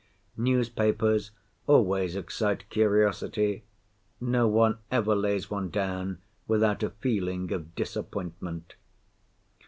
Newspapers 0.35 1.29
always 1.67 2.15
excite 2.15 2.67
curiosity. 2.71 3.63
No 4.19 4.47
one 4.47 4.79
ever 4.89 5.13
lays 5.13 5.51
one 5.51 5.69
down 5.69 6.17
without 6.47 6.81
a 6.81 6.89
feeling 6.89 7.51
of 7.51 7.75
disappointment. 7.75 8.73